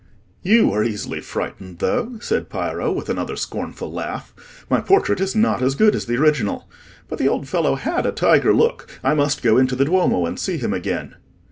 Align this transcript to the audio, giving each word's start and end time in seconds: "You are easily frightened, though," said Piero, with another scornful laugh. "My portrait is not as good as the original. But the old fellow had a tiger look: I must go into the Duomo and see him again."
"You 0.41 0.71
are 0.71 0.83
easily 0.83 1.19
frightened, 1.21 1.77
though," 1.77 2.17
said 2.21 2.49
Piero, 2.49 2.91
with 2.91 3.07
another 3.07 3.35
scornful 3.35 3.91
laugh. 3.91 4.33
"My 4.67 4.81
portrait 4.81 5.21
is 5.21 5.35
not 5.35 5.61
as 5.61 5.75
good 5.75 5.93
as 5.93 6.07
the 6.07 6.17
original. 6.17 6.67
But 7.07 7.19
the 7.19 7.27
old 7.29 7.47
fellow 7.47 7.75
had 7.75 8.07
a 8.07 8.11
tiger 8.11 8.51
look: 8.51 8.87
I 9.03 9.13
must 9.13 9.43
go 9.43 9.57
into 9.57 9.75
the 9.75 9.85
Duomo 9.85 10.25
and 10.25 10.39
see 10.39 10.57
him 10.57 10.73
again." 10.73 11.17